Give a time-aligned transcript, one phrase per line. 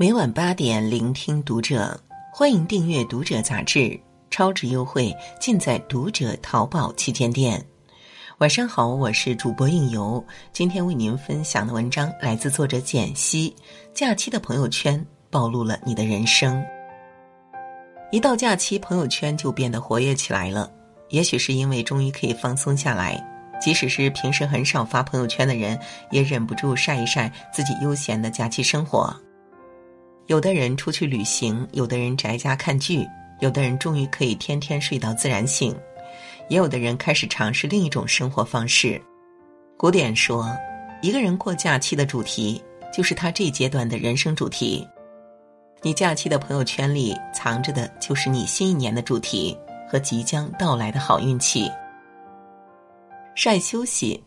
[0.00, 2.00] 每晚八点，聆听读者，
[2.32, 3.98] 欢迎订阅《读者》杂志，
[4.30, 7.60] 超值优惠尽在《读者》淘宝旗舰店。
[8.38, 13.52] 晚上好，我是主播应由，今天为您分享的文章来自作者简溪。
[13.92, 16.64] 假期的朋友圈暴露了你的人生。
[18.12, 20.70] 一到假期，朋友圈就变得活跃起来了。
[21.08, 23.20] 也许是因为终于可以放松下来，
[23.60, 25.76] 即使是平时很少发朋友圈的人，
[26.12, 29.12] 也忍不住晒一晒自己悠闲的假期生活。
[30.28, 33.02] 有的人出去旅行，有的人宅家看剧，
[33.40, 35.74] 有的人终于可以天天睡到自然醒，
[36.50, 39.00] 也有的人开始尝试另一种生活方式。
[39.78, 40.54] 古典说，
[41.00, 44.86] 一个人过假期的主题，就是他这阶段的人生主题。
[45.80, 49.56] 你假期的朋友圈里藏着的，就是你新一年的主题
[49.90, 51.70] 和即将到来的好运气。
[53.34, 54.22] 晒休息，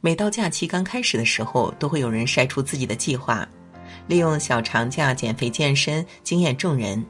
[0.00, 3.44] 每到假期刚开始的时候，都会有人晒出自己的计划。
[4.06, 7.04] 利用小长假减肥健身惊艳众人，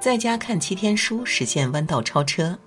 [0.00, 2.58] 在家看七天书实现弯道超车，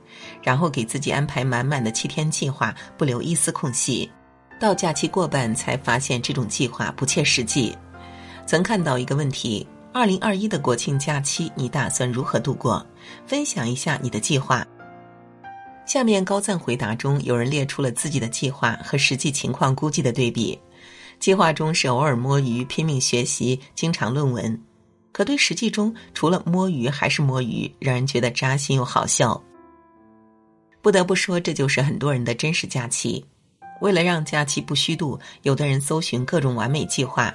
[0.42, 4.10] 然后给自己安排满满的七天计划，不留一丝空隙。
[4.60, 7.78] 到假期过半才发现这种计划不切实际。
[8.46, 12.84] 曾看到一个问题：二零二一的国庆假期你打算如何度过？
[13.26, 14.66] 分享一下你的计划。
[15.86, 20.60] 下面高赞回答中有人列出了自己的计划和实际情况估计的对比。
[21.20, 24.60] 计划中是偶尔摸鱼、拼命学习、经常论文，
[25.12, 29.42] 可对实际中除了摸鱼还是摸鱼，让人觉得扎心又好笑。
[30.82, 33.24] 不得不说，这就是很多人的真实假期。
[33.82, 37.34] 为了让假期不虚度，有的人搜寻各种完美计划，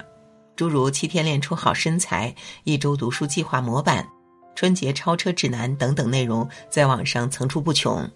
[0.55, 4.07] 诸如七天练出好身材、一周读书计划模板、
[4.55, 8.09] 春节超车指南等等内容，在网上层出不穷。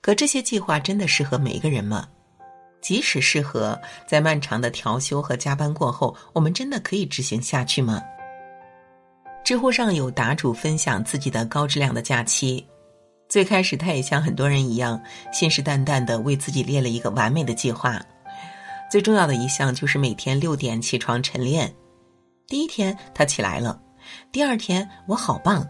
[0.00, 2.08] 可这些计划真的适合每一个人吗？
[2.82, 8.02] 即使适合，在漫长的调休和加班过后，我们真的可以执行下去吗？
[9.44, 12.66] 知乎上有答主分享自己的高质量的假期。
[13.28, 15.00] 最开始，他也像很多人一样，
[15.32, 17.98] 信誓旦旦的为自己列了一个完美的计划。
[18.90, 21.74] 最重要的一项就是每天六点起床晨练。
[22.46, 23.80] 第一天他起来了，
[24.30, 25.66] 第二天我好棒，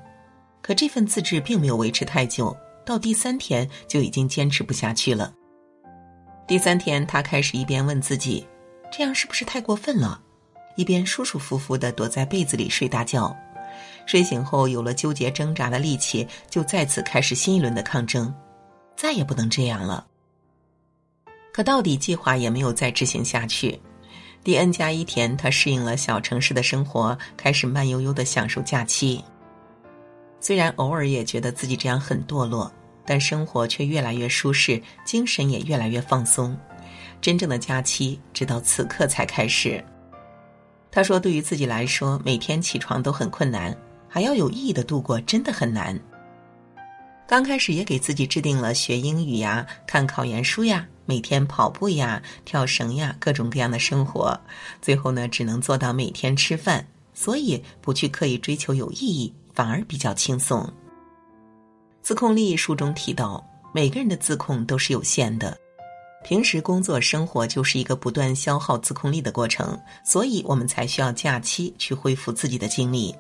[0.61, 5.33] 可这份自制并没有维持太久，到第三天就已经坚持不下去了。
[6.47, 8.47] 第三天，他开始一边问自己
[8.93, 10.21] ：“这样是不是太过分了？”
[10.77, 13.35] 一边舒舒服服的躲在被子里睡大觉。
[14.07, 18.35] 睡醒后，有了纠结挣扎的力气，就再次开始新一轮的抗争。
[18.97, 20.07] 再也不能这样了。
[21.53, 23.79] 可到底计划也没有再执行下去。
[24.43, 29.23] 第 N 加一天，他适应了小城市的生活，开始慢悠悠的享受假期。
[30.41, 32.73] 虽然偶尔也觉得自己这样很堕落。
[33.05, 36.57] 但生活却越来越舒适，精神也越来越放松。
[37.21, 39.83] 真正的假期直到此刻才开始。
[40.91, 43.75] 他说：“对于自己来说，每天起床都很困难，
[44.09, 45.99] 还要有意义的度过，真的很难。
[47.27, 54.39] 刚开始也给自己制定了学英语呀、看考研书呀、每天跑步呀、跳绳呀，各种各样的生活。
[54.83, 60.71] 最后呢，只能做到每天吃饭，所以不去刻意追求有意义，反而比较轻松。”
[62.03, 63.43] 自控力书中提到，
[63.73, 65.57] 每个人的自控都是有限的，
[66.25, 73.15] 平时工作生活就是一个不断消耗自控力的过程，所以我们才需要假期去恢复自己的精力。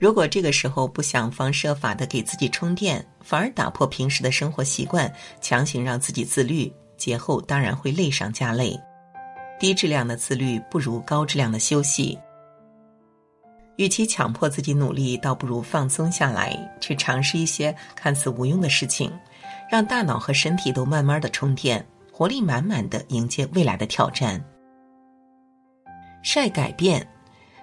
[0.00, 8.76] 如果这个时候不想方设法的给自己充电，反而打破平时的生活习惯，强行让自己自律，节后当然会累上加累。
[9.60, 12.18] 低质量的自律不如高质量的休息。
[13.78, 19.10] 与其强迫自己努力，倒不如放松下来，去尝试一些看似无用的事情，
[19.70, 24.44] 让大脑和身体都慢慢的充电，活力满满的迎接未来的挑战。
[26.24, 27.06] 晒改变，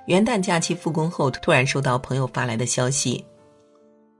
[0.05, 3.25] 元旦假期复工后，突然收到朋友发来的消息，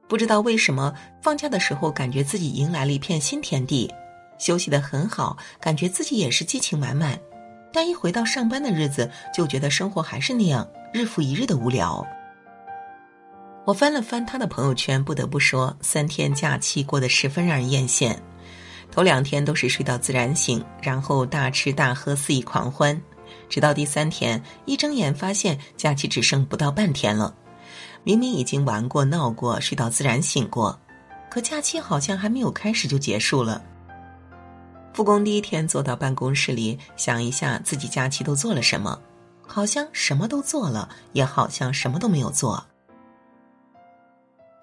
[0.09, 3.89] 不知道为什么放假的时候感觉自己迎来了一片新天地，
[4.37, 7.17] 休息的很好，感觉自己也是激情满满。
[7.75, 12.07] 但一回到上班的日子，就觉得生活还是那样，日复一日的无聊。
[13.65, 18.15] 我翻了翻他的朋友圈，不得不说，三天假期过得十分让人艳羡。
[18.89, 22.99] 头两天都是睡到自然醒，然后大吃大喝，肆意狂欢，
[23.49, 27.35] 直到第三天一睁眼发现假期只剩不到半天了。
[28.05, 30.79] 明明已经玩过、闹过、睡到自然醒过，
[31.29, 33.61] 可假期好像还没有开始就结束了。
[34.95, 38.97] 复工第一天，坐到办公室里，想一下自己假期都做了什么，
[39.45, 42.65] 好像什么都做了，也好像什么都没有做。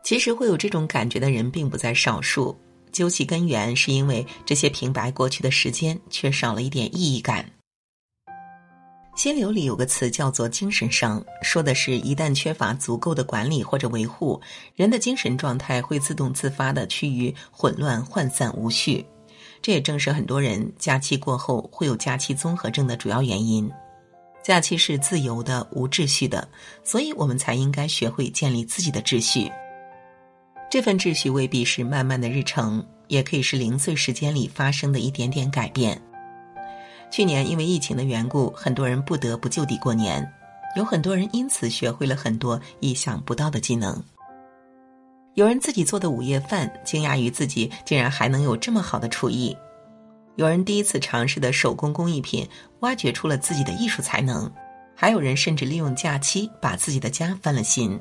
[0.02, 2.56] 其实会有这种感觉的人并不在少数，
[2.90, 7.44] 究其根源，是因为这些平白过去的时间缺少了一点意义感。
[9.14, 14.40] 心流里有个词叫做“精神伤”，说的是一旦缺乏足够的管理或者维护，
[14.74, 19.04] 人的精神状态会自动自发的趋于混乱、涣散、无序。
[19.62, 23.70] 这也正是很多人假期过后会有假期综合症的主要原因。
[24.42, 26.46] 假期是自由的、无秩序的，
[26.82, 29.48] 所以我们才应该学会建立自己的秩序。
[30.68, 36.00] 这份秩序未必是漫漫的日程，也可以是零碎时间里发生的一点点改变。
[37.08, 40.26] 去年因为疫情的缘故，很多人不得不就地过年，
[40.76, 44.02] 有很多人因此学会了很多意想不到的技能。
[45.34, 49.56] 有人自己做的午夜饭，惊讶于自己竟然还能有这么好的厨艺；
[50.36, 52.46] 有人第一次尝试的手工工艺品，
[52.80, 54.46] 挖掘出了自己的艺术才能；
[54.94, 57.98] 还有人甚至利用假期把自己的家翻了新。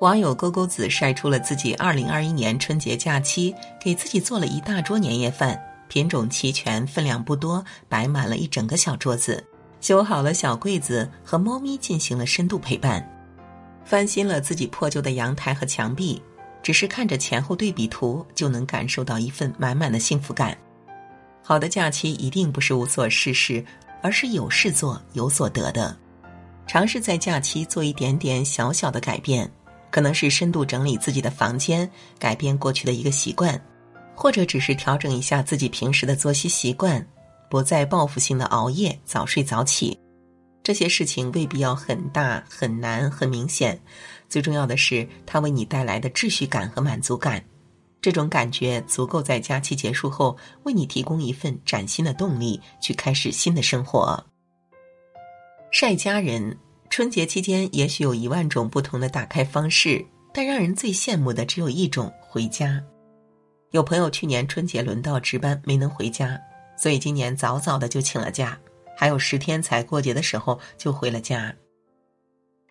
[0.00, 9.44] 网友勾勾子晒出了自己二零二一年春节假期给自己做了一大桌年夜饭，品种齐全，分量不多，摆满了一整个小桌子，
[9.80, 13.04] 修好了小柜子，和猫咪进行了深度陪伴，
[13.84, 16.20] 翻新了自己破旧的阳台和墙壁，
[16.62, 20.56] 只是看着前后对比图就能感受到一份满满的幸福感。
[21.42, 23.64] 好的假期一定不是无所事事，
[24.02, 25.96] 而是有事做有所得的。
[26.66, 29.50] 尝试在假期做一点点小小的改变。
[29.90, 31.88] 可能是深度整理自己的房间，
[32.18, 33.60] 改变过去的一个习惯，
[34.12, 37.06] 或者只是调整一下自己平时的作息习惯，
[37.48, 39.96] 不再报复性的熬夜，早睡早起。
[40.64, 43.78] 这些事情未必要很大、很难、很明显，
[44.28, 47.44] 最重要的是它为你带来的秩序感和满足感。
[48.00, 54.26] 这种感觉足够在假期结束后为你提供一份崭新的动力，去开始新的生活。
[55.70, 56.58] 晒家人。
[56.90, 62.80] 春节期间，也许有一万种不同的打开方式，但让人最羡慕的只有一种：回家。
[63.72, 66.40] 有朋友去年春节轮到值班没能回家，
[66.76, 68.56] 所以今年早早的就请了假，
[68.96, 71.54] 还有十天才过节的时候就回了家。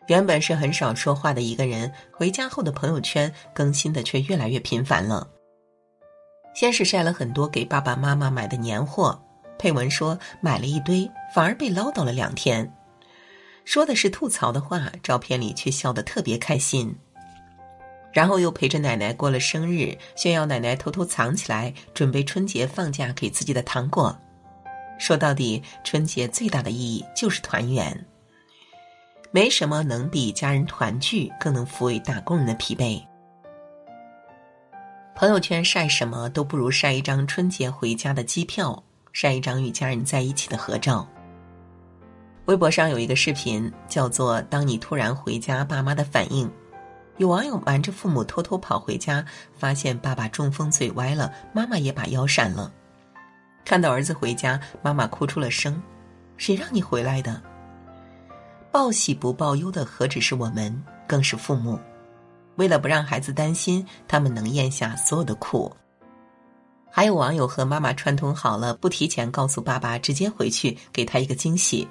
[0.07, 5.29] 原本是很少说话的一个人，回家后的朋友圈更新的却越来越频繁了。
[6.53, 9.19] 先是晒了很多给爸爸妈妈买的年货，
[9.57, 12.71] 配文说买了一堆，反而被唠叨了两天。
[13.65, 16.93] 说的是吐槽的话，照片里却笑得特别开心。
[18.11, 24.15] 然后又陪着奶奶过了生日，炫耀奶奶偷偷藏起来准备春节放假给自己的糖果。
[24.99, 28.05] 说到底，春节最大的意义就是团圆。
[29.31, 33.01] 没什么能比家人团聚更能抚慰打工人的疲惫。
[35.15, 41.07] 朋友圈晒什么都不如晒一张春节回家的机票，晒一张与家人在一起的合照。
[42.45, 46.51] 微博上有一个视频，叫做“当你突然回家，爸妈的反应”。
[47.17, 49.23] 有网友瞒着父母偷偷跑回家，
[49.55, 52.73] 发现爸爸中风嘴歪了，妈妈也把腰闪了。
[53.65, 55.81] 看到儿子回家，妈妈哭出了声
[56.37, 57.41] ：“谁让你回来的？”
[58.71, 61.79] 报喜不报忧的何止是我们，更是父母。
[62.55, 65.71] 为了不让孩子担心，他们能咽下所有的苦。
[66.91, 71.87] 还有网友和妈妈串通好了，不提前告诉爸爸，直接回去给他一个惊喜。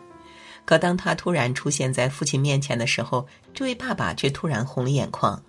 [0.64, 5.42] 可当他突然出现在父亲面前的时候，这位爸爸却突然红了眼眶。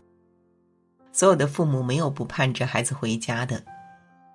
[1.12, 3.64] 所有的父母没有不盼着孩子回家的，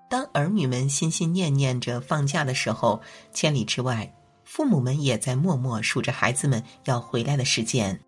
[0.09, 3.01] 当儿女们心心念念着放假的时候，
[3.33, 4.13] 千里之外，
[4.45, 7.99] 父母们也在默默数着孩子们要回来的时间。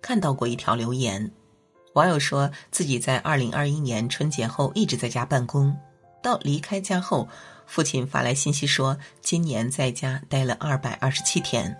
[0.00, 1.32] 看到过一条留言，
[1.94, 5.76] 网友说自己在二零二一年春节后一直在家办公，
[6.22, 7.28] 到离开家后。
[7.66, 11.74] 父亲发来信息说：“今年在家待了二百二十七天。”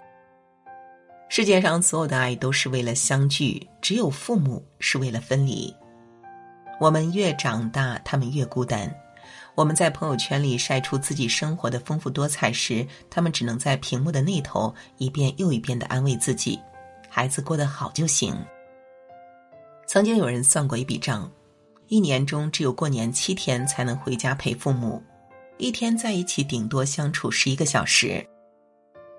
[1.28, 5.75] 世界上所有的爱都是为了相聚，只有父母是为了分离。
[6.80, 8.90] 我们越长大，他们越孤单。
[9.54, 16.58] 我们在朋友圈里晒出自己生活的丰富多彩时，他们只能在屏幕的那头一遍又一遍的安慰自己
[17.08, 18.37] ：“孩子过得好就行。”
[19.87, 21.30] 曾经有人算过一笔账，
[21.87, 25.00] 一年中只有过年七天才能回家陪父母。
[25.56, 28.26] 一天在一起顶多相处十一个小时。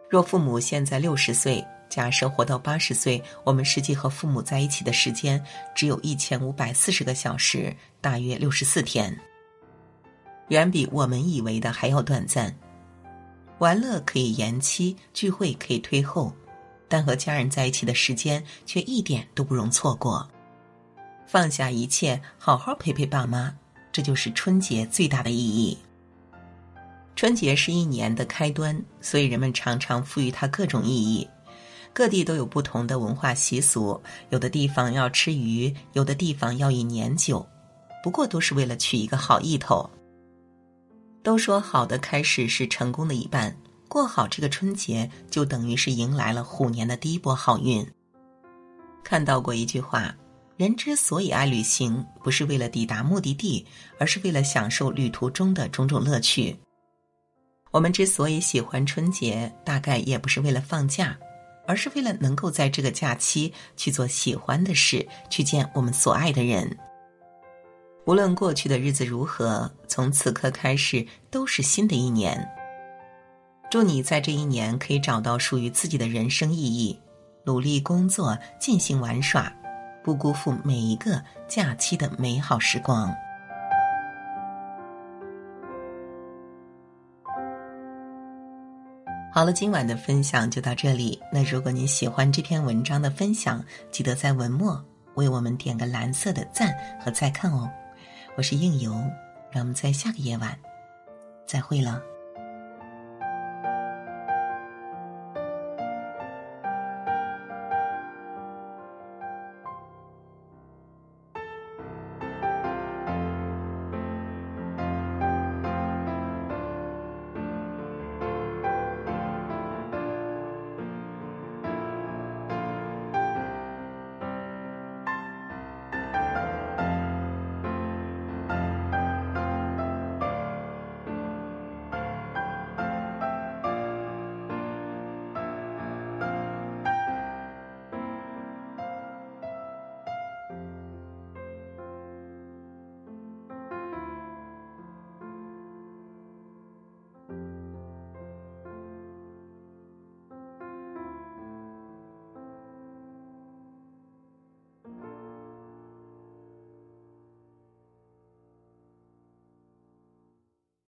[0.10, 5.42] 若父母现在六十岁，假设活到八十岁，我们实际和父母在一起的时间
[5.74, 9.18] 只有一千五百四十个小时，大约六十四天，
[10.50, 12.56] 远比我们以为的还要短暂。
[13.60, 16.34] 玩乐可以延期，聚会可以推后，
[16.88, 20.28] 但和家人在一起的时间却一点都不容错过。
[21.26, 23.56] 放下一切，好好陪陪爸妈，
[23.92, 25.78] 这就是春节最大的意义。
[27.16, 31.28] 春节是一年的开端，所以人们常常赋予它各种意义。
[31.94, 34.00] 各地都有不同的文化习俗，
[34.30, 37.48] 有的地方要吃鱼，有的地方要以年酒，
[38.04, 39.90] 不过都是为了取一个好意头。
[41.26, 47.84] 都说好的开始是成功的一半，过好这个春节，就等于是迎来了虎年的第一波好运。
[49.04, 50.16] 看到过一句话：
[50.56, 53.66] 人之所以爱旅行，不是为了抵达目的地，
[53.98, 56.56] 而是为了享受旅途中的种种乐趣。
[57.72, 61.18] 我们之所以喜欢春节，大概也不是为了放假，
[61.66, 66.78] 而是为了能够在这个假期去做喜欢的事，去见我们所爱的人。
[68.06, 72.48] 无论过去的日子如何，从此刻开始都是新的一年。
[73.72, 77.00] 祝你在这一年可以找到属于自己的人生意义，
[77.44, 79.52] 努力工作，尽兴玩耍，
[80.04, 83.12] 不辜负每一个假期的美好时光。
[89.34, 91.20] 好了，今晚的分享就到这里。
[91.34, 94.80] 那如果您喜欢这篇文章的分享，记得在文末
[95.16, 96.72] 为我们点个蓝色的赞
[97.04, 97.68] 和再看哦。
[98.38, 98.92] 我是应由，
[99.50, 100.60] 让我们在下个夜晚
[101.46, 102.02] 再会了。